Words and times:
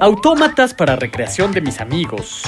Autómatas 0.00 0.74
para 0.74 0.96
recreación 0.96 1.52
de 1.52 1.60
mis 1.60 1.80
amigos. 1.80 2.42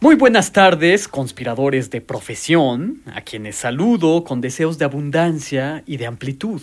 Muy 0.00 0.14
buenas 0.14 0.52
tardes, 0.52 1.08
conspiradores 1.08 1.90
de 1.90 2.00
profesión, 2.00 3.02
a 3.12 3.20
quienes 3.22 3.56
saludo 3.56 4.22
con 4.24 4.40
deseos 4.40 4.78
de 4.78 4.84
abundancia 4.84 5.82
y 5.86 5.96
de 5.96 6.06
amplitud. 6.06 6.62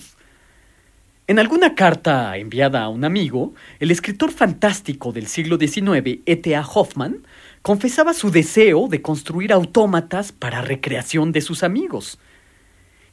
En 1.27 1.39
alguna 1.39 1.75
carta 1.75 2.37
enviada 2.37 2.83
a 2.83 2.89
un 2.89 3.03
amigo, 3.03 3.53
el 3.79 3.91
escritor 3.91 4.31
fantástico 4.31 5.11
del 5.11 5.27
siglo 5.27 5.57
XIX, 5.57 6.21
E.T.A. 6.25 6.61
Hoffman, 6.61 7.23
confesaba 7.61 8.13
su 8.13 8.31
deseo 8.31 8.87
de 8.87 9.01
construir 9.01 9.51
autómatas 9.51 10.31
para 10.31 10.61
recreación 10.61 11.31
de 11.31 11.41
sus 11.41 11.63
amigos. 11.63 12.19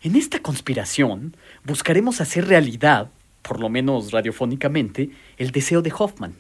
En 0.05 0.17
esta 0.17 0.41
conspiración 0.41 1.37
buscaremos 1.63 2.21
hacer 2.21 2.49
realidad, 2.49 3.13
por 3.41 3.61
lo 3.61 3.69
menos 3.69 4.11
radiofónicamente, 4.11 5.11
el 5.37 5.53
deseo 5.53 5.81
de 5.81 5.93
Hoffman. 5.97 6.35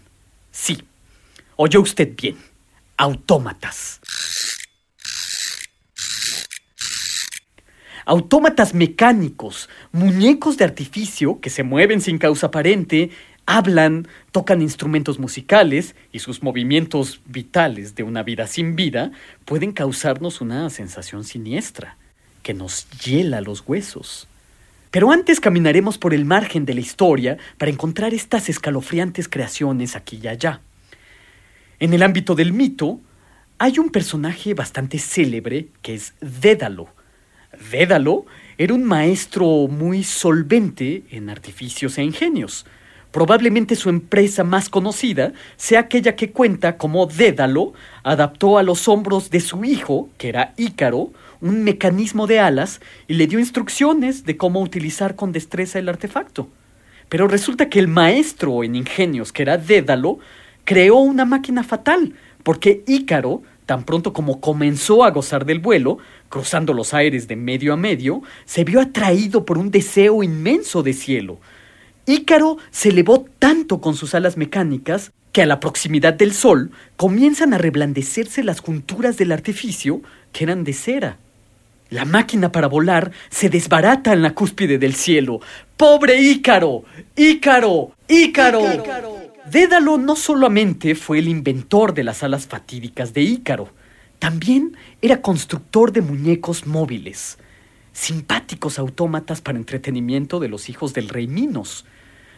Sí, 0.50 0.82
oyó 1.54 1.80
usted 1.80 2.12
bien, 2.20 2.36
autómatas. 2.96 4.00
Autómatas 8.04 8.74
mecánicos, 8.74 9.68
muñecos 9.92 10.56
de 10.56 10.64
artificio 10.64 11.38
que 11.40 11.48
se 11.48 11.62
mueven 11.62 12.00
sin 12.00 12.18
causa 12.18 12.48
aparente, 12.48 13.10
hablan, 13.46 14.08
tocan 14.32 14.60
instrumentos 14.60 15.20
musicales 15.20 15.94
y 16.10 16.18
sus 16.18 16.42
movimientos 16.42 17.20
vitales 17.26 17.94
de 17.94 18.02
una 18.02 18.24
vida 18.24 18.48
sin 18.48 18.74
vida 18.74 19.12
pueden 19.44 19.70
causarnos 19.70 20.40
una 20.40 20.68
sensación 20.68 21.22
siniestra 21.22 21.96
que 22.42 22.54
nos 22.54 22.88
hiela 22.90 23.40
los 23.40 23.62
huesos. 23.66 24.28
Pero 24.90 25.10
antes 25.10 25.40
caminaremos 25.40 25.96
por 25.96 26.12
el 26.12 26.24
margen 26.24 26.66
de 26.66 26.74
la 26.74 26.80
historia 26.80 27.38
para 27.56 27.70
encontrar 27.70 28.12
estas 28.12 28.48
escalofriantes 28.48 29.28
creaciones 29.28 29.96
aquí 29.96 30.20
y 30.22 30.28
allá. 30.28 30.60
En 31.80 31.94
el 31.94 32.02
ámbito 32.02 32.34
del 32.34 32.52
mito, 32.52 33.00
hay 33.58 33.78
un 33.78 33.90
personaje 33.90 34.54
bastante 34.54 34.98
célebre 34.98 35.68
que 35.80 35.94
es 35.94 36.14
Dédalo. 36.20 36.88
Dédalo 37.70 38.26
era 38.58 38.74
un 38.74 38.84
maestro 38.84 39.66
muy 39.68 40.04
solvente 40.04 41.04
en 41.10 41.30
artificios 41.30 41.96
e 41.96 42.02
ingenios. 42.02 42.66
Probablemente 43.12 43.76
su 43.76 43.88
empresa 43.88 44.44
más 44.44 44.68
conocida 44.68 45.32
sea 45.56 45.80
aquella 45.80 46.16
que 46.16 46.32
cuenta 46.32 46.76
cómo 46.76 47.06
Dédalo 47.06 47.72
adaptó 48.02 48.58
a 48.58 48.62
los 48.62 48.88
hombros 48.88 49.30
de 49.30 49.40
su 49.40 49.64
hijo, 49.64 50.08
que 50.18 50.28
era 50.28 50.54
Ícaro, 50.56 51.12
un 51.42 51.64
mecanismo 51.64 52.26
de 52.26 52.38
alas 52.38 52.80
y 53.08 53.14
le 53.14 53.26
dio 53.26 53.38
instrucciones 53.38 54.24
de 54.24 54.36
cómo 54.36 54.62
utilizar 54.62 55.16
con 55.16 55.32
destreza 55.32 55.78
el 55.78 55.88
artefacto. 55.88 56.48
Pero 57.08 57.28
resulta 57.28 57.68
que 57.68 57.78
el 57.78 57.88
maestro 57.88 58.64
en 58.64 58.76
ingenios, 58.76 59.32
que 59.32 59.42
era 59.42 59.58
Dédalo, 59.58 60.18
creó 60.64 60.96
una 60.96 61.24
máquina 61.24 61.64
fatal, 61.64 62.14
porque 62.42 62.84
Ícaro, 62.86 63.42
tan 63.66 63.84
pronto 63.84 64.12
como 64.12 64.40
comenzó 64.40 65.04
a 65.04 65.10
gozar 65.10 65.44
del 65.44 65.58
vuelo, 65.58 65.98
cruzando 66.28 66.72
los 66.72 66.94
aires 66.94 67.28
de 67.28 67.36
medio 67.36 67.74
a 67.74 67.76
medio, 67.76 68.22
se 68.44 68.64
vio 68.64 68.80
atraído 68.80 69.44
por 69.44 69.58
un 69.58 69.70
deseo 69.70 70.22
inmenso 70.22 70.82
de 70.82 70.92
cielo. 70.92 71.38
Ícaro 72.06 72.58
se 72.70 72.90
elevó 72.90 73.26
tanto 73.38 73.80
con 73.80 73.94
sus 73.94 74.14
alas 74.14 74.36
mecánicas 74.36 75.12
que 75.32 75.42
a 75.42 75.46
la 75.46 75.60
proximidad 75.60 76.14
del 76.14 76.32
sol 76.32 76.70
comienzan 76.96 77.52
a 77.52 77.58
reblandecerse 77.58 78.44
las 78.44 78.60
junturas 78.60 79.16
del 79.16 79.32
artificio 79.32 80.02
que 80.32 80.44
eran 80.44 80.62
de 80.62 80.72
cera. 80.72 81.18
La 81.92 82.06
máquina 82.06 82.50
para 82.50 82.68
volar 82.68 83.12
se 83.28 83.50
desbarata 83.50 84.14
en 84.14 84.22
la 84.22 84.34
cúspide 84.34 84.78
del 84.78 84.94
cielo. 84.94 85.40
¡Pobre 85.76 86.22
Ícaro! 86.22 86.84
¡Ícaro! 87.14 87.92
¡Ícaro! 88.08 88.62
Dédalo 89.50 89.98
no 89.98 90.16
solamente 90.16 90.94
fue 90.94 91.18
el 91.18 91.28
inventor 91.28 91.92
de 91.92 92.04
las 92.04 92.22
alas 92.22 92.46
fatídicas 92.46 93.12
de 93.12 93.20
Ícaro, 93.20 93.68
también 94.18 94.74
era 95.02 95.20
constructor 95.20 95.92
de 95.92 96.00
muñecos 96.00 96.66
móviles, 96.66 97.36
simpáticos 97.92 98.78
autómatas 98.78 99.42
para 99.42 99.58
entretenimiento 99.58 100.40
de 100.40 100.48
los 100.48 100.70
hijos 100.70 100.94
del 100.94 101.10
rey 101.10 101.26
Minos. 101.26 101.84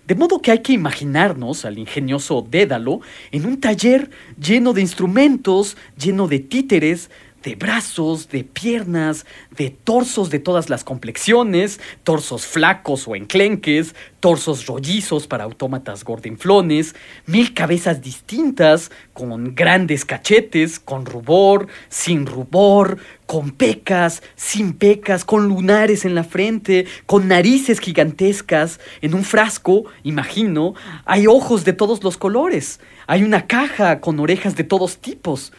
De 0.09 0.17
modo 0.17 0.41
que 0.41 0.51
hay 0.51 0.63
que 0.63 0.73
imaginarnos 0.73 1.65
al 1.65 1.79
ingenioso 1.79 2.45
Dédalo 2.51 3.03
en 3.31 3.47
un 3.47 3.61
taller 3.61 4.11
lleno 4.37 4.73
de 4.73 4.81
instrumentos, 4.81 5.77
lleno 5.97 6.27
de 6.27 6.41
títeres, 6.41 7.11
de 7.45 7.55
brazos, 7.57 8.31
de 8.31 8.43
piernas, 8.43 9.27
de 9.57 9.71
torsos 9.71 10.31
de 10.31 10.39
todas 10.39 10.71
las 10.71 10.83
complexiones, 10.83 11.79
torsos 12.03 12.47
flacos 12.47 13.07
o 13.07 13.15
enclenques, 13.15 13.95
torsos 14.19 14.67
rollizos 14.67 15.27
para 15.27 15.45
autómatas 15.45 16.03
gordinflones, 16.03 16.97
mil 17.27 17.53
cabezas 17.53 18.01
distintas, 18.01 18.91
con 19.13 19.55
grandes 19.55 20.07
cachetes, 20.07 20.81
con 20.81 21.05
rubor, 21.05 21.69
sin 21.91 22.25
rubor, 22.25 22.97
con 23.27 23.51
pecas, 23.51 24.23
sin 24.37 24.73
pecas, 24.73 25.27
con 25.27 25.47
lunares 25.47 26.07
en 26.07 26.15
la 26.15 26.25
frente, 26.25 26.87
con 27.05 27.29
narices 27.29 27.79
gigantescas. 27.79 28.81
En 29.03 29.15
un 29.15 29.23
frasco, 29.25 29.85
imagino, 30.03 30.75
hay 31.05 31.27
ojos 31.27 31.65
de 31.65 31.75
todos 31.75 32.03
los 32.03 32.17
colores. 32.17 32.81
Hay 33.07 33.23
una 33.23 33.47
caja 33.47 34.01
con 34.01 34.19
orejas 34.19 34.57
de 34.57 34.65
todos 34.65 34.97
tipos. 34.97 35.53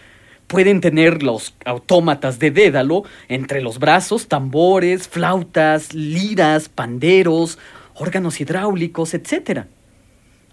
Pueden 0.48 0.80
tener 0.80 1.24
los 1.24 1.56
autómatas 1.66 2.38
de 2.40 2.52
Dédalo 2.52 3.04
entre 3.28 3.62
los 3.62 3.80
brazos 3.80 4.28
tambores, 4.28 5.08
flautas, 5.08 5.94
liras, 5.94 6.70
panderos, 6.70 7.58
órganos 7.96 8.40
hidráulicos, 8.40 9.14
etc. 9.14 9.66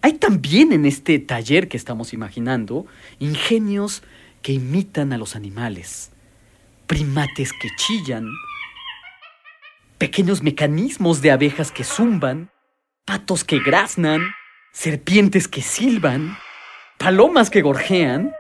Hay 0.00 0.14
también 0.14 0.72
en 0.72 0.86
este 0.86 1.18
taller 1.18 1.68
que 1.68 1.76
estamos 1.76 2.12
imaginando 2.12 2.86
ingenios 3.18 4.02
que 4.40 4.52
imitan 4.52 5.12
a 5.12 5.18
los 5.18 5.36
animales, 5.36 6.10
primates 6.86 7.52
que 7.52 7.68
chillan, 7.76 8.26
pequeños 9.98 10.42
mecanismos 10.42 11.22
de 11.22 11.30
abejas 11.30 11.70
que 11.70 11.84
zumban, 11.84 12.50
patos 13.04 13.44
que 13.44 13.60
graznan, 13.60 14.22
serpientes 14.72 15.46
que 15.46 15.62
silban, 15.62 16.36
palomas 16.98 17.50
que 17.50 17.62
gorjean, 17.62 18.32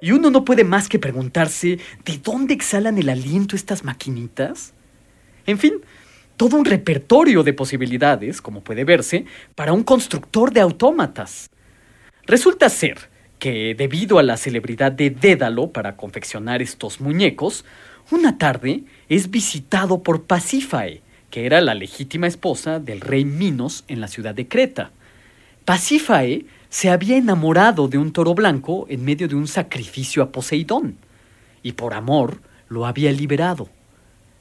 y 0.00 0.12
uno 0.12 0.30
no 0.30 0.44
puede 0.44 0.64
más 0.64 0.88
que 0.88 0.98
preguntarse, 0.98 1.78
¿de 2.04 2.18
dónde 2.22 2.54
exhalan 2.54 2.98
el 2.98 3.08
aliento 3.08 3.56
estas 3.56 3.84
maquinitas? 3.84 4.74
En 5.46 5.58
fin, 5.58 5.74
todo 6.36 6.56
un 6.56 6.64
repertorio 6.64 7.42
de 7.42 7.52
posibilidades, 7.52 8.40
como 8.40 8.62
puede 8.62 8.84
verse, 8.84 9.24
para 9.54 9.72
un 9.72 9.82
constructor 9.82 10.52
de 10.52 10.60
autómatas. 10.60 11.50
Resulta 12.26 12.68
ser 12.68 13.10
que, 13.38 13.74
debido 13.74 14.18
a 14.18 14.22
la 14.22 14.36
celebridad 14.36 14.92
de 14.92 15.10
Dédalo 15.10 15.72
para 15.72 15.96
confeccionar 15.96 16.62
estos 16.62 17.00
muñecos, 17.00 17.64
una 18.10 18.38
tarde 18.38 18.84
es 19.08 19.30
visitado 19.30 20.02
por 20.02 20.24
Pasífae, 20.24 21.02
que 21.30 21.46
era 21.46 21.60
la 21.60 21.74
legítima 21.74 22.26
esposa 22.26 22.78
del 22.78 23.00
rey 23.00 23.24
Minos 23.24 23.84
en 23.88 24.00
la 24.00 24.08
ciudad 24.08 24.34
de 24.34 24.48
Creta. 24.48 24.92
Pasífae 25.64 26.46
se 26.70 26.90
había 26.90 27.16
enamorado 27.16 27.88
de 27.88 27.98
un 27.98 28.12
toro 28.12 28.34
blanco 28.34 28.86
en 28.88 29.04
medio 29.04 29.28
de 29.28 29.34
un 29.34 29.48
sacrificio 29.48 30.22
a 30.22 30.32
Poseidón, 30.32 30.96
y 31.62 31.72
por 31.72 31.94
amor 31.94 32.40
lo 32.68 32.86
había 32.86 33.10
liberado. 33.12 33.68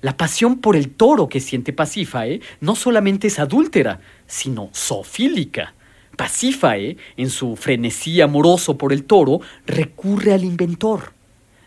La 0.01 0.15
pasión 0.15 0.59
por 0.59 0.75
el 0.75 0.91
toro 0.91 1.27
que 1.27 1.39
siente 1.39 1.73
Pasífae 1.73 2.41
no 2.61 2.75
solamente 2.75 3.27
es 3.27 3.39
adúltera, 3.39 3.99
sino 4.27 4.69
zoofílica. 4.73 5.73
Pasífae, 6.15 6.97
en 7.15 7.29
su 7.29 7.55
frenesí 7.55 8.21
amoroso 8.21 8.77
por 8.77 8.93
el 8.93 9.05
toro, 9.05 9.41
recurre 9.65 10.33
al 10.33 10.43
inventor. 10.43 11.13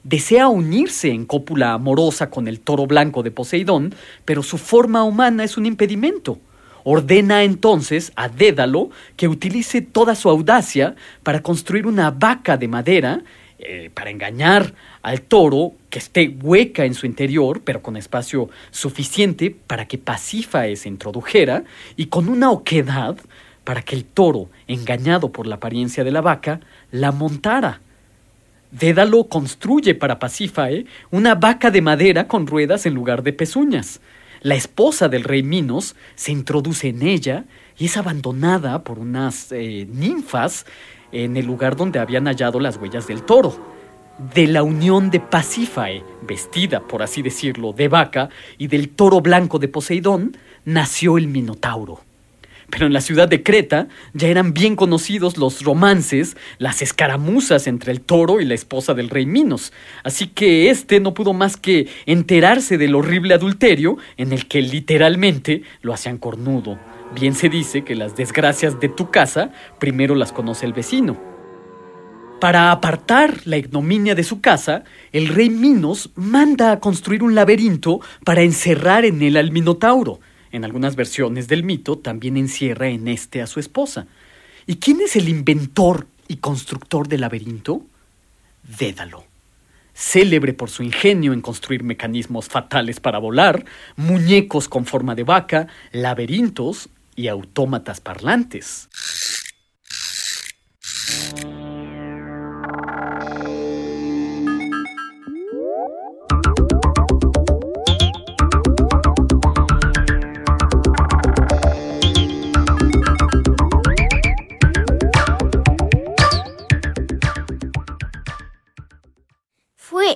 Desea 0.05 0.49
unirse 0.49 1.11
en 1.11 1.27
cópula 1.27 1.73
amorosa 1.73 2.31
con 2.31 2.49
el 2.49 2.61
toro 2.61 2.87
blanco 2.87 3.23
de 3.23 3.31
Poseidón, 3.31 3.95
pero 4.25 4.43
su 4.43 4.59
forma 4.59 5.03
humana 5.03 5.45
es 5.45 5.57
un 5.57 5.67
impedimento. 5.67 6.39
Ordena 6.85 7.45
entonces 7.45 8.13
a 8.17 8.29
Dédalo 8.29 8.91
que 9.17 9.29
utilice 9.29 9.81
toda 9.81 10.15
su 10.15 10.29
audacia 10.29 10.95
para 11.23 11.43
construir 11.43 11.87
una 11.87 12.11
vaca 12.11 12.57
de 12.57 12.69
madera 12.69 13.23
eh, 13.63 13.91
para 13.93 14.09
engañar 14.09 14.73
al 15.03 15.21
toro 15.21 15.73
que 15.91 15.99
esté 15.99 16.29
hueca 16.29 16.87
en 16.87 16.95
su 16.95 17.05
interior, 17.05 17.61
pero 17.63 17.83
con 17.83 17.99
espacio 17.99 18.49
suficiente 18.71 19.55
para 19.67 19.87
que 19.87 19.99
Pasífae 19.99 20.77
se 20.77 20.89
introdujera, 20.89 21.65
y 21.95 22.07
con 22.07 22.31
una 22.31 22.51
oquedad 22.51 23.19
para 23.65 23.83
que 23.83 23.97
el 23.97 24.07
toro, 24.07 24.49
engañado 24.67 25.31
por 25.31 25.47
la 25.47 25.57
apariencia 25.57 26.05
de 26.05 26.11
la 26.11 26.23
vaca, 26.23 26.61
la 26.91 27.13
montara. 27.13 27.83
Dédalo 28.71 29.25
construye 29.25 29.95
para 29.95 30.19
Pasífae 30.19 30.87
una 31.11 31.35
vaca 31.35 31.71
de 31.71 31.83
madera 31.83 32.29
con 32.29 32.47
ruedas 32.47 32.87
en 32.87 32.95
lugar 32.95 33.23
de 33.23 33.35
pezuñas. 33.35 34.01
La 34.43 34.55
esposa 34.55 35.09
del 35.11 35.25
rey 35.25 35.43
Minos 35.43 35.97
se 36.15 36.33
introduce 36.33 36.89
en 36.89 37.03
ella 37.03 37.45
y 37.77 37.87
es 37.87 37.97
abandonada 37.99 38.85
por 38.85 38.99
unas 38.99 39.53
eh, 39.53 39.87
ninfas 39.93 40.65
en 41.13 41.37
el 41.37 41.45
lugar 41.45 41.77
donde 41.77 41.99
habían 41.99 42.25
hallado 42.25 42.59
las 42.59 42.79
huellas 42.79 43.07
del 43.07 43.23
toro. 43.23 43.55
De 44.35 44.47
la 44.47 44.63
unión 44.63 45.11
de 45.11 45.21
Pasífae, 45.21 46.03
vestida, 46.23 46.81
por 46.81 47.03
así 47.03 47.21
decirlo, 47.21 47.73
de 47.73 47.89
vaca, 47.89 48.31
y 48.57 48.69
del 48.69 48.89
toro 48.91 49.21
blanco 49.21 49.59
de 49.59 49.69
Poseidón, 49.69 50.37
nació 50.65 51.19
el 51.19 51.27
Minotauro. 51.27 52.01
Pero 52.71 52.87
en 52.87 52.93
la 52.93 53.01
ciudad 53.01 53.29
de 53.29 53.43
Creta 53.43 53.89
ya 54.15 54.29
eran 54.29 54.53
bien 54.53 54.77
conocidos 54.77 55.37
los 55.37 55.63
romances, 55.63 56.37
las 56.59 56.83
escaramuzas 56.83 57.67
entre 57.67 57.93
el 57.93 58.01
toro 58.01 58.41
y 58.41 58.45
la 58.45 58.55
esposa 58.55 58.95
del 58.95 59.11
rey 59.11 59.27
Minos, 59.27 59.73
así 60.05 60.29
que 60.29 60.71
éste 60.71 61.01
no 61.01 61.15
pudo 61.15 61.33
más 61.33 61.57
que 61.57 61.89
enterarse 62.07 62.79
del 62.79 62.95
horrible 62.95 63.35
adulterio 63.35 63.99
en 64.17 64.33
el 64.33 64.47
que 64.47 64.63
literalmente 64.63 65.63
lo 65.83 65.93
hacían 65.93 66.19
cornudo. 66.19 66.79
Bien 67.15 67.35
se 67.35 67.49
dice 67.49 67.83
que 67.83 67.97
las 67.97 68.17
desgracias 68.17 68.79
de 68.79 68.89
tu 68.89 69.11
casa 69.11 69.51
primero 69.79 70.15
las 70.15 70.33
conoce 70.33 70.65
el 70.65 70.73
vecino. 70.73 71.19
Para 72.41 72.71
apartar 72.71 73.41
la 73.45 73.59
ignominia 73.59 74.15
de 74.15 74.25
su 74.25 74.41
casa, 74.41 74.85
el 75.13 75.29
rey 75.29 75.51
Minos 75.51 76.11
manda 76.15 76.73
a 76.73 76.81
construir 76.81 77.23
un 77.23 77.35
laberinto 77.35 78.01
para 78.25 78.43
encerrar 78.43 79.05
en 79.05 79.21
él 79.21 79.37
al 79.37 79.51
Minotauro, 79.51 80.21
en 80.53 80.65
algunas 80.65 80.97
versiones 80.97 81.49
del 81.49 81.63
mito 81.63 81.99
también 81.99 82.37
encierra 82.37 82.89
en 82.89 83.09
este 83.09 83.43
a 83.43 83.47
su 83.47 83.61
esposa. 83.61 84.07
¿Y 84.67 84.77
quién 84.77 85.01
es 85.01 85.17
el 85.17 85.29
inventor 85.29 86.07
y 86.29 86.37
constructor 86.37 87.09
del 87.09 87.23
laberinto? 87.23 87.83
Dédalo. 88.79 89.25
Célebre 89.95 90.55
por 90.55 90.71
su 90.71 90.83
ingenio 90.83 91.33
en 91.33 91.41
construir 91.41 91.83
mecanismos 91.83 92.49
fatales 92.49 93.01
para 93.01 93.19
volar, 93.19 93.65
muñecos 93.97 94.69
con 94.69 94.87
forma 94.87 95.15
de 95.15 95.25
vaca, 95.25 95.67
laberintos 95.93 96.89
y 97.17 97.29
autómatas 97.29 98.01
parlantes. 98.01 98.89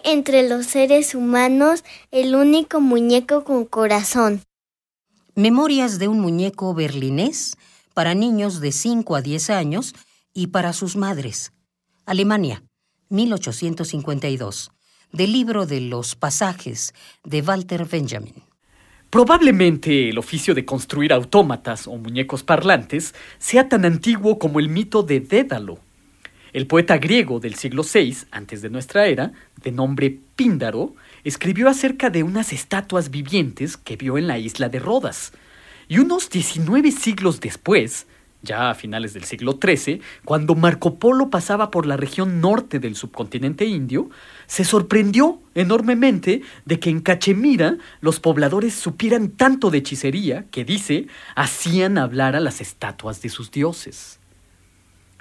Entre 0.05 0.49
los 0.49 0.67
seres 0.67 1.15
humanos 1.15 1.83
el 2.11 2.37
único 2.37 2.81
muñeco 2.81 3.43
con 3.43 3.65
corazón. 3.65 4.43
Memorias 5.35 5.99
de 5.99 6.07
un 6.07 6.21
muñeco 6.21 6.73
berlinés 6.75 7.57
para 7.95 8.15
niños 8.15 8.61
de 8.61 8.71
5 8.71 9.17
a 9.17 9.23
10 9.23 9.51
años 9.51 9.95
y 10.33 10.49
para 10.49 10.73
sus 10.73 10.97
madres. 10.97 11.53
Alemania, 12.07 12.63
1852. 13.09 14.71
Del 15.11 15.33
libro 15.33 15.65
de 15.65 15.81
los 15.81 16.15
pasajes 16.15 16.93
de 17.25 17.41
Walter 17.41 17.87
Benjamin. 17.87 18.35
Probablemente 19.11 20.09
el 20.11 20.19
oficio 20.19 20.55
de 20.55 20.65
construir 20.65 21.13
autómatas 21.13 21.87
o 21.87 21.97
muñecos 21.97 22.43
parlantes 22.43 23.15
sea 23.39 23.69
tan 23.69 23.85
antiguo 23.85 24.41
como 24.41 24.59
el 24.59 24.69
mito 24.69 25.05
de 25.05 25.21
Dédalo, 25.21 25.79
el 26.55 26.69
poeta 26.69 26.99
griego 26.99 27.41
del 27.41 27.57
siglo 27.57 27.83
VI, 27.83 28.17
antes 28.31 28.63
de 28.63 28.71
nuestra 28.71 29.07
era, 29.09 29.33
de 29.61 29.73
nombre 29.73 30.21
Píndaro, 30.37 30.95
escribió 31.25 31.69
acerca 31.69 32.11
de 32.11 32.23
unas 32.23 32.53
estatuas 32.53 33.11
vivientes 33.11 33.77
que 33.77 33.97
vio 33.97 34.19
en 34.19 34.29
la 34.29 34.39
isla 34.39 34.69
de 34.69 34.79
Rodas. 34.79 35.33
Y 35.89 35.99
unos 35.99 36.31
19 36.31 36.93
siglos 36.93 37.41
después, 37.41 38.07
ya 38.41 38.71
a 38.71 38.75
finales 38.77 39.15
del 39.15 39.25
siglo 39.25 39.59
XIII, 39.61 40.01
cuando 40.25 40.55
Marco 40.55 41.01
Polo 41.01 41.29
pasaba 41.29 41.73
por 41.73 41.87
la 41.87 41.97
región 41.97 42.41
norte 42.41 42.79
del 42.79 42.95
subcontinente 42.95 43.65
indio, 43.65 44.11
se 44.47 44.65
sorprendió 44.65 45.43
enormemente 45.57 46.43
de 46.67 46.79
que 46.79 46.89
en 46.89 47.01
Cachemira 47.01 47.79
los 48.01 48.21
pobladores 48.21 48.75
supieran 48.75 49.31
tanto 49.31 49.71
de 49.71 49.79
hechicería 49.79 50.47
que, 50.53 50.65
dice, 50.65 51.09
hacían 51.35 51.99
hablar 51.99 52.37
a 52.37 52.41
las 52.41 52.61
estatuas 52.61 53.23
de 53.23 53.29
sus 53.29 53.51
dioses. 53.51 54.21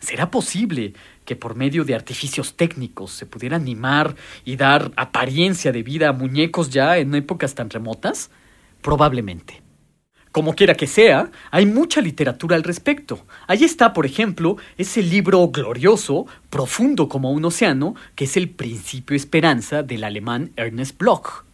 ¿Será 0.04 0.30
posible 0.30 0.94
que 1.24 1.38
por 1.38 1.56
medio 1.56 1.86
de 1.86 1.96
artificios 1.96 2.58
técnicos 2.58 3.12
se 3.12 3.26
pudiera 3.26 3.56
animar 3.56 4.18
y 4.44 4.58
dar 4.58 4.92
apariencia 4.98 5.72
de 5.72 5.82
vida 5.82 6.10
a 6.10 6.12
muñecos 6.12 6.70
ya 6.70 6.98
en 6.98 7.16
épocas 7.16 7.56
tan 7.56 7.70
remotas? 7.70 8.30
Probablemente. 8.82 9.62
Como 10.34 10.56
quiera 10.56 10.76
que 10.76 10.88
sea, 10.88 11.32
hay 11.52 11.66
mucha 11.66 12.02
literatura 12.02 12.58
al 12.58 12.64
respecto. 12.64 13.26
Ahí 13.48 13.64
está, 13.64 13.94
por 13.94 14.06
ejemplo, 14.06 14.58
ese 14.78 15.02
libro 15.02 15.48
glorioso, 15.48 16.26
profundo 16.50 17.08
como 17.08 17.32
un 17.32 17.46
océano, 17.46 17.96
que 18.16 18.26
es 18.26 18.36
el 18.36 18.50
Principio 18.50 19.16
Esperanza 19.16 19.84
del 19.84 20.04
alemán 20.04 20.52
Ernest 20.58 20.98
Bloch. 20.98 21.46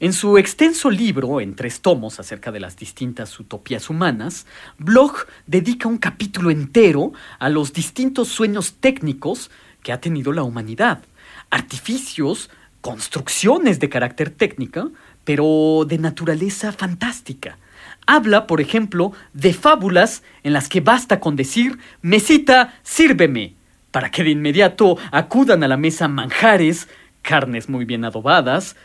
En 0.00 0.12
su 0.12 0.38
extenso 0.38 0.90
libro, 0.90 1.40
en 1.40 1.56
tres 1.56 1.80
tomos 1.80 2.20
acerca 2.20 2.52
de 2.52 2.60
las 2.60 2.76
distintas 2.76 3.40
utopías 3.40 3.90
humanas, 3.90 4.46
Bloch 4.78 5.26
dedica 5.48 5.88
un 5.88 5.98
capítulo 5.98 6.50
entero 6.52 7.12
a 7.40 7.48
los 7.48 7.72
distintos 7.72 8.28
sueños 8.28 8.74
técnicos 8.74 9.50
que 9.82 9.92
ha 9.92 10.00
tenido 10.00 10.32
la 10.32 10.44
humanidad, 10.44 11.02
artificios, 11.50 12.48
construcciones 12.80 13.80
de 13.80 13.88
carácter 13.88 14.30
técnica, 14.30 14.88
pero 15.24 15.84
de 15.84 15.98
naturaleza 15.98 16.70
fantástica. 16.70 17.58
Habla, 18.06 18.46
por 18.46 18.60
ejemplo, 18.60 19.10
de 19.32 19.52
fábulas 19.52 20.22
en 20.44 20.52
las 20.52 20.68
que 20.68 20.80
basta 20.80 21.18
con 21.18 21.34
decir, 21.34 21.76
mesita, 22.02 22.78
sírveme, 22.84 23.54
para 23.90 24.12
que 24.12 24.22
de 24.22 24.30
inmediato 24.30 24.96
acudan 25.10 25.64
a 25.64 25.68
la 25.68 25.76
mesa 25.76 26.06
manjares, 26.06 26.88
carnes 27.22 27.68
muy 27.68 27.84
bien 27.84 28.04
adobadas, 28.04 28.76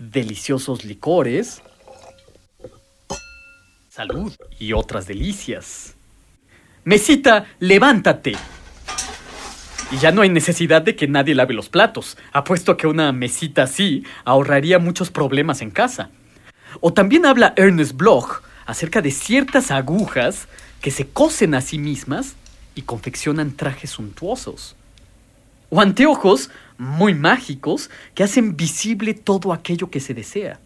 deliciosos 0.00 0.84
licores, 0.84 1.62
salud 3.88 4.34
y 4.58 4.72
otras 4.72 5.06
delicias. 5.06 5.94
Mesita, 6.84 7.46
levántate. 7.58 8.34
Y 9.92 9.98
ya 9.98 10.12
no 10.12 10.22
hay 10.22 10.30
necesidad 10.30 10.82
de 10.82 10.96
que 10.96 11.08
nadie 11.08 11.34
lave 11.34 11.52
los 11.52 11.68
platos. 11.68 12.16
Apuesto 12.32 12.76
que 12.76 12.86
una 12.86 13.12
mesita 13.12 13.64
así 13.64 14.04
ahorraría 14.24 14.78
muchos 14.78 15.10
problemas 15.10 15.60
en 15.62 15.70
casa. 15.70 16.10
O 16.80 16.92
también 16.92 17.26
habla 17.26 17.52
Ernest 17.56 17.96
Bloch 17.96 18.42
acerca 18.64 19.02
de 19.02 19.10
ciertas 19.10 19.70
agujas 19.70 20.48
que 20.80 20.90
se 20.90 21.08
cosen 21.08 21.54
a 21.54 21.60
sí 21.60 21.78
mismas 21.78 22.36
y 22.74 22.82
confeccionan 22.82 23.56
trajes 23.56 23.90
suntuosos. 23.90 24.76
O 25.68 25.80
anteojos 25.80 26.50
muy 26.80 27.12
mágicos 27.14 27.90
que 28.14 28.24
hacen 28.24 28.56
visible 28.56 29.12
todo 29.12 29.52
aquello 29.52 29.90
que 29.90 30.00
se 30.00 30.14
desea. 30.14 30.58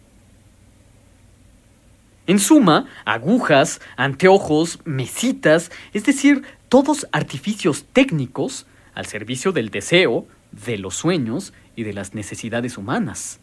En 2.25 2.39
suma, 2.39 2.87
agujas, 3.03 3.81
anteojos, 3.97 4.79
mesitas, 4.85 5.71
es 5.93 6.05
decir, 6.05 6.43
todos 6.69 7.05
artificios 7.11 7.85
técnicos 7.91 8.65
al 8.95 9.05
servicio 9.05 9.51
del 9.51 9.69
deseo, 9.69 10.25
de 10.51 10.77
los 10.77 10.95
sueños 10.95 11.53
y 11.75 11.83
de 11.83 11.93
las 11.93 12.15
necesidades 12.15 12.77
humanas. 12.77 13.39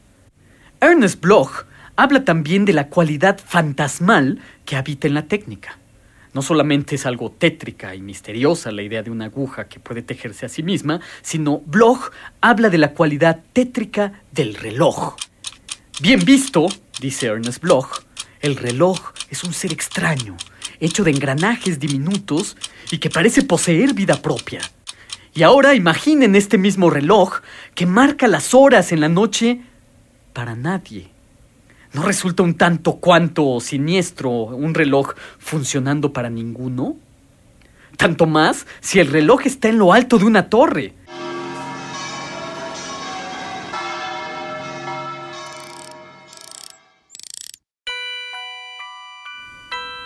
Ernest 0.81 1.21
Bloch 1.21 1.67
habla 1.95 2.25
también 2.25 2.65
de 2.65 2.73
la 2.73 2.89
cualidad 2.89 3.39
fantasmal 3.39 4.41
que 4.65 4.77
habita 4.77 5.07
en 5.07 5.15
la 5.15 5.27
técnica. 5.27 5.79
No 6.35 6.41
solamente 6.41 6.95
es 6.95 7.05
algo 7.05 7.31
tétrica 7.31 7.95
y 7.95 8.01
misteriosa 8.01 8.73
la 8.73 8.83
idea 8.83 9.03
de 9.03 9.11
una 9.11 9.27
aguja 9.27 9.69
que 9.69 9.81
puede 9.81 10.03
tejerse 10.03 10.47
a 10.47 10.49
sí 10.49 10.63
misma, 10.63 11.01
sino 11.21 11.59
Bloch 11.67 12.11
habla 12.41 12.71
de 12.71 12.79
la 12.79 12.95
cualidad 12.95 13.41
tétrica 13.53 14.23
del 14.33 14.55
reloj. 14.55 15.17
Bien 16.01 16.25
visto, 16.25 16.69
dice 17.01 17.27
Ernest 17.27 17.63
Bloch, 17.63 18.03
el 18.41 18.57
reloj 18.57 19.13
es 19.31 19.45
un 19.45 19.53
ser 19.53 19.73
extraño, 19.73 20.37
hecho 20.81 21.05
de 21.05 21.11
engranajes 21.11 21.79
diminutos 21.79 22.57
y 22.91 22.99
que 22.99 23.11
parece 23.11 23.43
poseer 23.43 23.93
vida 23.93 24.21
propia. 24.21 24.61
Y 25.35 25.43
ahora 25.43 25.75
imaginen 25.75 26.35
este 26.35 26.59
mismo 26.59 26.91
reloj 26.91 27.41
que 27.75 27.87
marca 27.87 28.27
las 28.27 28.53
horas 28.53 28.91
en 28.93 29.01
la 29.01 29.09
noche 29.09 29.61
para 30.33 30.57
nadie. 30.57 31.12
¿No 31.93 32.03
resulta 32.03 32.43
un 32.43 32.55
tanto 32.55 32.95
cuanto 32.95 33.61
siniestro 33.61 34.31
un 34.31 34.73
reloj 34.73 35.13
funcionando 35.39 36.11
para 36.11 36.31
ninguno? 36.31 36.97
Tanto 37.99 38.25
más 38.25 38.67
si 38.81 38.99
el 38.99 39.09
reloj 39.09 39.43
está 39.45 39.69
en 39.69 39.79
lo 39.79 39.93
alto 39.93 40.17
de 40.17 40.25
una 40.25 40.49
torre. 40.49 40.95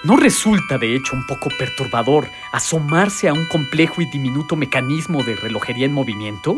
¿No 0.02 0.16
resulta 0.16 0.78
de 0.78 0.96
hecho 0.96 1.14
un 1.14 1.24
poco 1.26 1.50
perturbador 1.56 2.28
asomarse 2.52 3.28
a 3.28 3.32
un 3.32 3.46
complejo 3.46 4.02
y 4.02 4.06
diminuto 4.06 4.56
mecanismo 4.56 5.22
de 5.22 5.36
relojería 5.36 5.86
en 5.86 5.92
movimiento? 5.92 6.56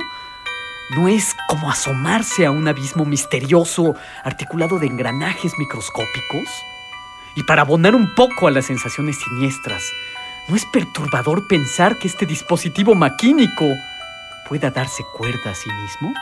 ¿No 0.91 1.07
es 1.07 1.37
como 1.49 1.71
asomarse 1.71 2.47
a 2.47 2.51
un 2.51 2.67
abismo 2.67 3.05
misterioso 3.05 3.95
articulado 4.25 4.79
de 4.79 4.87
engranajes 4.87 5.53
microscópicos? 5.59 6.49
Y 7.35 7.43
para 7.43 7.63
abonar 7.63 7.95
un 7.95 8.15
poco 8.15 8.49
a 8.49 8.51
las 8.51 8.67
sensaciones 8.67 9.19
siniestras, 9.19 9.83
¿no 10.49 10.57
es 10.57 10.65
perturbador 10.73 11.47
pensar 11.47 11.99
que 11.99 12.09
este 12.09 12.25
dispositivo 12.25 12.95
maquínico 12.95 13.67
pueda 14.49 14.71
darse 14.71 15.05
cuerda 15.13 15.51
a 15.51 15.55
sí 15.55 15.71
mismo? 15.71 16.15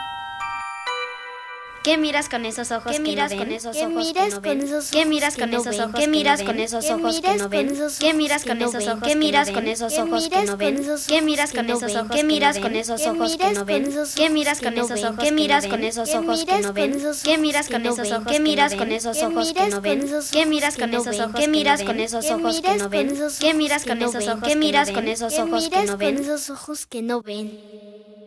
¿Qué 1.87 1.97
miras 1.97 2.27
con 2.27 2.45
esos 2.45 2.69
ojos 2.71 2.91
¿Qué 2.91 2.97
que 2.97 3.03
miras 3.03 3.31
no 3.31 3.37
con 3.37 3.47
ven? 3.47 3.55
esos 3.57 3.77
¿Qué 3.77 3.85
ojos 3.85 4.07
miras 4.07 4.25
que 4.25 4.29
no 4.35 4.41
con 4.41 4.43
ven? 4.43 4.61
esos 4.67 4.91
¿Qué 4.91 5.05
miras 5.05 5.35
que 5.35 5.39
con 5.41 5.51
no 5.51 5.57
esos 5.61 5.71
ven? 5.77 5.81
ojos 5.85 5.95
¿Qué 5.95 6.01
que 6.01 6.07
miras 6.09 6.39
no 6.41 6.45
con 6.45 6.59
esos 6.59 6.85
¿Qué 6.85 6.91
ojos 6.91 7.15
que 7.15 7.21
miras 7.21 7.37
no 7.37 7.43
con 7.43 7.51
ven? 7.51 7.69
esos 7.69 7.97
¿Qué 7.97 8.07
ojos 8.09 8.13
miras 8.13 8.43
que 8.43 8.47
con 8.49 8.57
no 8.59 8.65
esos 8.65 8.87
ojos 8.87 8.99
¿Qué 8.99 9.07
que 9.07 9.15
no 9.15 9.19
miras 9.21 9.49
con 9.49 9.67
esos 9.67 9.93
¿Qué 9.93 10.01
ojos 10.01 10.27
que 10.27 10.43
no 10.43 10.51
con 10.51 10.57
ven? 10.57 10.77
esos 10.77 11.05
¿Qué 11.07 11.15
ojos 11.15 11.21
miras 11.21 11.51
que 11.51 11.57
con 11.57 11.65
no 11.67 11.73
esos 11.73 11.95
ojos 11.95 12.07
¿Qué 12.09 12.17
que 12.17 12.23
no 12.23 12.27
miras 12.27 12.57
con 12.59 12.75
esos 12.75 12.99
¿Qué 12.99 13.07
ojos 13.07 13.35
que 13.37 13.51
no 13.53 13.59
con 13.59 13.65
ven? 13.67 13.85
esos 13.87 14.13
¿Qué 14.15 14.25
ojos 14.25 14.31
miras 14.31 14.59
que 14.59 14.65
con 14.65 14.73
no 14.75 14.81
esos 14.81 15.03
ojos 15.03 15.17
¿Qué 15.17 15.25
que 15.25 15.31
miras 15.31 15.63
no 15.63 15.69
con 15.69 15.83
esos 15.83 16.09
¿Qué 16.09 16.17
ojos 16.17 16.43
que 16.45 16.51
miras 16.51 16.63
no 16.63 16.73
con 16.73 16.75
ven? 16.75 16.93
esos 16.93 17.21
¿Qué 17.21 17.31
ojos 17.31 17.37
miras 17.37 17.67
que 17.67 17.73
con 17.73 17.83
no 17.83 17.89
esos 17.89 18.11
ojos 18.11 18.27
¿Qué 18.27 18.33
que 18.33 18.39
no 18.39 18.49
miras 18.49 18.75
con 18.75 18.91
esos 18.91 19.17
¿Qué 19.17 19.25
ojos 19.25 19.53
que 19.53 19.61
miras 19.61 19.81
no 19.81 19.81
con 19.81 19.91
ven? 19.91 20.01
esos 20.01 20.29
¿Qué 20.29 20.41
ojos 20.41 20.45
miras 20.45 20.75
que 20.75 20.81
con 20.81 20.91
no 20.91 20.99
esos 20.99 21.19
ojos 21.19 21.33
¿Qué 21.33 21.41
que 21.41 21.47
no 21.47 21.51
miras 21.51 21.83
con 21.83 21.99
esos 21.99 22.25
¿Qué 22.25 22.33
ojos 22.33 22.61
que 22.61 22.69
miras 22.69 22.77
no 22.77 22.89
con 22.89 22.91
ven? 22.91 23.11
esos 23.11 23.39
¿Qué 23.39 23.47
ojos 23.47 23.55
miras 23.55 23.83
que 23.83 23.89
con 23.89 23.99
no 23.99 24.05
esos 24.07 24.27
ojos 24.27 24.43
¿Qué 24.43 24.49
que 24.49 24.55
no 24.55 24.59
miras 24.61 24.91
con 24.91 25.07
esos 25.07 25.33
¿Qué 25.33 25.41
ojos 25.41 25.69
que 25.69 25.83
no 25.85 25.97
con 25.97 26.17
esos 26.17 26.49
ojos 26.49 26.85
que 26.85 27.01
no 27.01 27.21
ven? 27.21 27.59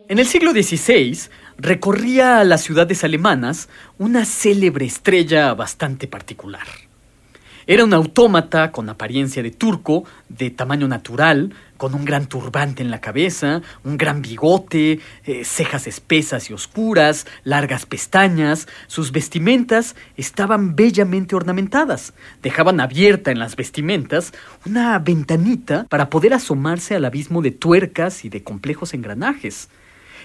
En 0.07 0.19
el 0.19 0.27
siglo 0.27 0.51
XVI 0.51 1.29
recorría 1.61 2.43
las 2.43 2.63
ciudades 2.63 3.03
alemanas 3.03 3.69
una 3.99 4.25
célebre 4.25 4.85
estrella 4.85 5.53
bastante 5.53 6.07
particular. 6.07 6.65
Era 7.67 7.83
un 7.83 7.93
autómata 7.93 8.71
con 8.71 8.89
apariencia 8.89 9.43
de 9.43 9.51
turco, 9.51 10.03
de 10.27 10.49
tamaño 10.49 10.87
natural, 10.87 11.53
con 11.77 11.93
un 11.93 12.03
gran 12.03 12.25
turbante 12.25 12.81
en 12.81 12.89
la 12.89 12.99
cabeza, 12.99 13.61
un 13.83 13.97
gran 13.97 14.23
bigote, 14.23 14.99
eh, 15.23 15.45
cejas 15.45 15.85
espesas 15.85 16.49
y 16.49 16.53
oscuras, 16.53 17.27
largas 17.43 17.85
pestañas. 17.85 18.67
Sus 18.87 19.11
vestimentas 19.11 19.95
estaban 20.17 20.75
bellamente 20.75 21.35
ornamentadas. 21.35 22.13
Dejaban 22.41 22.79
abierta 22.79 23.29
en 23.29 23.37
las 23.37 23.55
vestimentas 23.55 24.33
una 24.65 24.97
ventanita 24.97 25.85
para 25.87 26.09
poder 26.09 26.33
asomarse 26.33 26.95
al 26.95 27.05
abismo 27.05 27.43
de 27.43 27.51
tuercas 27.51 28.25
y 28.25 28.29
de 28.29 28.43
complejos 28.43 28.95
engranajes. 28.95 29.69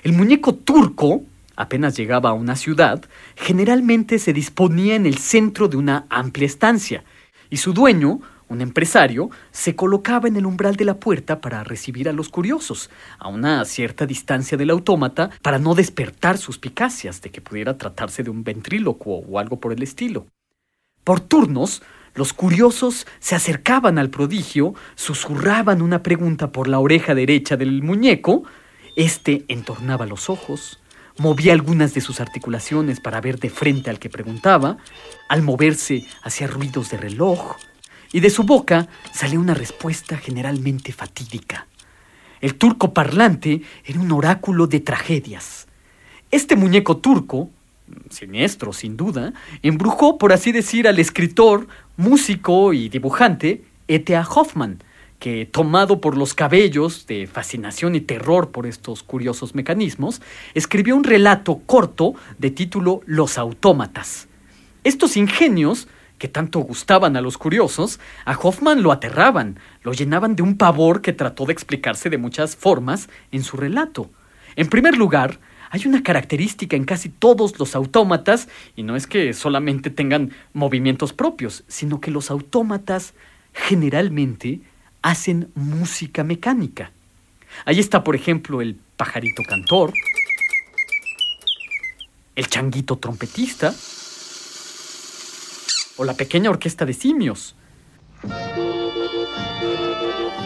El 0.02 0.12
muñeco 0.12 0.54
turco, 0.54 1.22
apenas 1.56 1.96
llegaba 1.96 2.30
a 2.30 2.34
una 2.34 2.56
ciudad, 2.56 3.04
generalmente 3.34 4.18
se 4.18 4.32
disponía 4.32 4.94
en 4.94 5.06
el 5.06 5.18
centro 5.18 5.68
de 5.68 5.76
una 5.76 6.06
amplia 6.10 6.46
estancia, 6.46 7.04
y 7.50 7.56
su 7.58 7.72
dueño, 7.72 8.20
un 8.48 8.60
empresario, 8.60 9.30
se 9.50 9.74
colocaba 9.74 10.28
en 10.28 10.36
el 10.36 10.46
umbral 10.46 10.76
de 10.76 10.84
la 10.84 11.00
puerta 11.00 11.40
para 11.40 11.64
recibir 11.64 12.08
a 12.08 12.12
los 12.12 12.28
curiosos, 12.28 12.90
a 13.18 13.28
una 13.28 13.64
cierta 13.64 14.06
distancia 14.06 14.56
del 14.56 14.70
autómata, 14.70 15.30
para 15.42 15.58
no 15.58 15.74
despertar 15.74 16.38
suspicacias 16.38 17.22
de 17.22 17.30
que 17.30 17.40
pudiera 17.40 17.76
tratarse 17.76 18.22
de 18.22 18.30
un 18.30 18.44
ventrílocuo 18.44 19.24
o 19.28 19.38
algo 19.38 19.58
por 19.58 19.72
el 19.72 19.82
estilo. 19.82 20.26
Por 21.02 21.20
turnos, 21.20 21.82
los 22.14 22.32
curiosos 22.32 23.06
se 23.18 23.34
acercaban 23.34 23.98
al 23.98 24.10
prodigio, 24.10 24.74
susurraban 24.94 25.82
una 25.82 26.02
pregunta 26.02 26.50
por 26.50 26.66
la 26.66 26.78
oreja 26.78 27.14
derecha 27.14 27.56
del 27.56 27.82
muñeco, 27.82 28.44
este 28.96 29.44
entornaba 29.48 30.06
los 30.06 30.28
ojos, 30.28 30.80
movía 31.18 31.52
algunas 31.52 31.94
de 31.94 32.00
sus 32.00 32.20
articulaciones 32.20 33.00
para 33.00 33.20
ver 33.20 33.38
de 33.38 33.50
frente 33.50 33.90
al 33.90 33.98
que 33.98 34.10
preguntaba, 34.10 34.78
al 35.28 35.42
moverse 35.42 36.06
hacía 36.22 36.46
ruidos 36.46 36.90
de 36.90 36.96
reloj, 36.96 37.56
y 38.12 38.20
de 38.20 38.30
su 38.30 38.44
boca 38.44 38.88
salía 39.12 39.38
una 39.38 39.54
respuesta 39.54 40.16
generalmente 40.16 40.92
fatídica. 40.92 41.66
El 42.40 42.54
turco 42.54 42.92
parlante 42.92 43.62
era 43.84 44.00
un 44.00 44.12
oráculo 44.12 44.66
de 44.66 44.80
tragedias. 44.80 45.66
Este 46.30 46.56
muñeco 46.56 46.98
turco, 46.98 47.50
siniestro 48.10 48.72
sin 48.72 48.96
duda, 48.96 49.32
embrujó, 49.62 50.18
por 50.18 50.32
así 50.32 50.52
decir, 50.52 50.86
al 50.88 50.98
escritor, 50.98 51.66
músico 51.96 52.72
y 52.72 52.88
dibujante 52.88 53.64
E.T.A. 53.88 54.26
Hoffman, 54.28 54.82
que, 55.18 55.46
tomado 55.46 56.00
por 56.00 56.16
los 56.16 56.34
cabellos 56.34 57.06
de 57.06 57.26
fascinación 57.26 57.94
y 57.94 58.00
terror 58.00 58.50
por 58.50 58.66
estos 58.66 59.02
curiosos 59.02 59.54
mecanismos, 59.54 60.20
escribió 60.54 60.96
un 60.96 61.04
relato 61.04 61.60
corto 61.66 62.14
de 62.38 62.50
título 62.50 63.00
Los 63.06 63.38
autómatas. 63.38 64.28
Estos 64.84 65.16
ingenios, 65.16 65.88
que 66.18 66.28
tanto 66.28 66.60
gustaban 66.60 67.16
a 67.16 67.20
los 67.20 67.38
curiosos, 67.38 67.98
a 68.24 68.36
Hoffman 68.36 68.82
lo 68.82 68.92
aterraban, 68.92 69.58
lo 69.82 69.92
llenaban 69.92 70.36
de 70.36 70.42
un 70.42 70.56
pavor 70.56 71.02
que 71.02 71.12
trató 71.12 71.46
de 71.46 71.52
explicarse 71.52 72.10
de 72.10 72.18
muchas 72.18 72.56
formas 72.56 73.08
en 73.32 73.42
su 73.42 73.56
relato. 73.56 74.10
En 74.54 74.68
primer 74.68 74.96
lugar, 74.96 75.38
hay 75.70 75.86
una 75.86 76.02
característica 76.02 76.76
en 76.76 76.84
casi 76.84 77.08
todos 77.08 77.58
los 77.58 77.74
autómatas, 77.74 78.48
y 78.76 78.82
no 78.82 78.96
es 78.96 79.06
que 79.06 79.32
solamente 79.32 79.90
tengan 79.90 80.30
movimientos 80.52 81.12
propios, 81.12 81.64
sino 81.66 82.00
que 82.00 82.10
los 82.10 82.30
autómatas 82.30 83.14
generalmente 83.52 84.60
hacen 85.02 85.50
música 85.54 86.24
mecánica. 86.24 86.90
Ahí 87.64 87.80
está, 87.80 88.04
por 88.04 88.16
ejemplo, 88.16 88.60
el 88.60 88.76
pajarito 88.96 89.42
cantor, 89.42 89.92
el 92.34 92.48
changuito 92.48 92.96
trompetista 92.96 93.74
o 95.96 96.04
la 96.04 96.14
pequeña 96.14 96.50
orquesta 96.50 96.84
de 96.84 96.92
simios. 96.92 97.54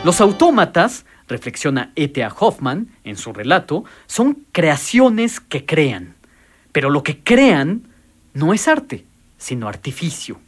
Los 0.05 0.21
autómatas, 0.21 1.05
reflexiona 1.29 1.93
E.T.A. 1.95 2.35
Hoffman 2.39 2.89
en 3.05 3.17
su 3.17 3.33
relato, 3.33 3.85
son 4.07 4.47
creaciones 4.53 5.41
que 5.41 5.67
crean. 5.67 6.15
Pero 6.73 6.91
lo 6.91 7.03
que 7.03 7.19
crean 7.19 7.83
no 8.33 8.55
es 8.55 8.67
arte, 8.67 9.05
sino 9.39 9.69
artificio. 9.69 10.41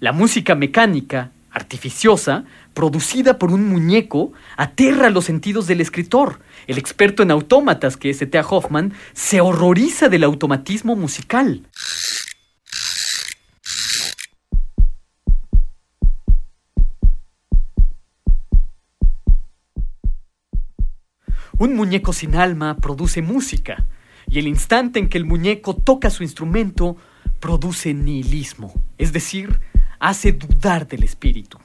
La 0.00 0.12
música 0.12 0.54
mecánica, 0.54 1.30
artificiosa, 1.50 2.44
producida 2.74 3.38
por 3.38 3.52
un 3.52 3.68
muñeco, 3.68 4.32
aterra 4.56 5.10
los 5.10 5.24
sentidos 5.24 5.66
del 5.66 5.80
escritor. 5.80 6.40
El 6.66 6.78
experto 6.78 7.22
en 7.22 7.30
autómatas, 7.30 7.96
que 7.96 8.10
es 8.10 8.22
E.T.A. 8.22 8.42
Hoffman, 8.42 8.92
se 9.12 9.40
horroriza 9.40 10.08
del 10.08 10.24
automatismo 10.24 10.96
musical. 10.96 11.62
Un 21.58 21.74
muñeco 21.74 22.14
sin 22.14 22.36
alma 22.36 22.76
produce 22.78 23.20
música, 23.20 23.84
y 24.26 24.38
el 24.38 24.48
instante 24.48 24.98
en 24.98 25.10
que 25.10 25.18
el 25.18 25.26
muñeco 25.26 25.76
toca 25.76 26.08
su 26.08 26.22
instrumento, 26.22 26.96
produce 27.38 27.92
nihilismo, 27.92 28.72
es 28.96 29.12
decir, 29.12 29.60
hace 30.00 30.32
dudar 30.32 30.88
del 30.88 31.04
espíritu. 31.04 31.58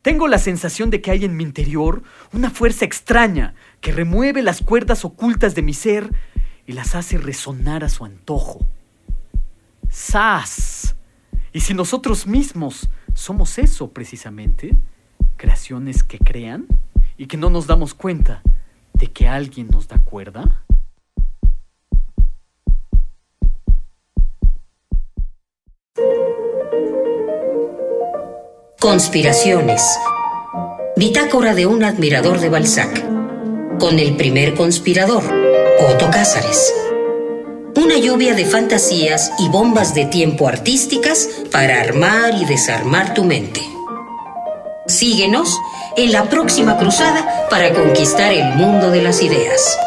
Tengo 0.00 0.28
la 0.28 0.38
sensación 0.38 0.90
de 0.90 1.00
que 1.00 1.10
hay 1.10 1.24
en 1.24 1.34
mi 1.34 1.44
interior 1.44 2.02
una 2.32 2.50
fuerza 2.50 2.84
extraña 2.84 3.54
que 3.80 3.90
remueve 3.90 4.42
las 4.42 4.60
cuerdas 4.60 5.04
ocultas 5.04 5.54
de 5.54 5.62
mi 5.62 5.72
ser 5.72 6.10
y 6.66 6.72
las 6.72 6.94
hace 6.94 7.16
resonar 7.16 7.84
a 7.84 7.88
su 7.88 8.04
antojo. 8.04 8.66
¡Sas! 9.88 10.94
Y 11.54 11.60
si 11.60 11.72
nosotros 11.72 12.26
mismos 12.26 12.90
somos 13.14 13.58
eso 13.58 13.92
precisamente, 13.92 14.76
creaciones 15.36 16.02
que 16.04 16.18
crean 16.18 16.66
y 17.16 17.26
que 17.26 17.36
no 17.36 17.50
nos 17.50 17.66
damos 17.66 17.94
cuenta 17.94 18.42
de 18.92 19.08
que 19.08 19.28
alguien 19.28 19.68
nos 19.68 19.88
da 19.88 19.98
cuerda. 19.98 20.64
Conspiraciones. 28.80 29.82
Bitácora 30.96 31.54
de 31.54 31.66
un 31.66 31.84
admirador 31.84 32.38
de 32.38 32.50
Balzac. 32.50 33.02
Con 33.78 33.98
el 33.98 34.16
primer 34.16 34.54
conspirador, 34.54 35.24
Otto 35.88 36.10
Cázares. 36.10 36.72
Una 37.76 37.98
lluvia 37.98 38.34
de 38.34 38.44
fantasías 38.44 39.32
y 39.38 39.48
bombas 39.48 39.94
de 39.94 40.06
tiempo 40.06 40.46
artísticas 40.46 41.28
para 41.50 41.80
armar 41.80 42.34
y 42.34 42.44
desarmar 42.44 43.14
tu 43.14 43.24
mente. 43.24 43.73
Síguenos 44.86 45.58
en 45.96 46.12
la 46.12 46.24
próxima 46.24 46.76
cruzada 46.76 47.26
para 47.48 47.72
conquistar 47.72 48.32
el 48.32 48.54
mundo 48.56 48.90
de 48.90 49.00
las 49.00 49.22
ideas. 49.22 49.78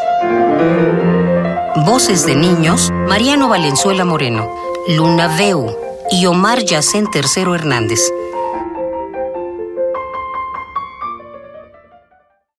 Voces 1.86 2.26
de 2.26 2.34
niños, 2.34 2.90
Mariano 3.06 3.48
Valenzuela 3.48 4.04
Moreno, 4.04 4.52
Luna 4.88 5.28
Veu 5.38 5.72
y 6.10 6.26
Omar 6.26 6.64
Yacén 6.64 7.08
Tercero 7.12 7.54
Hernández. 7.54 8.00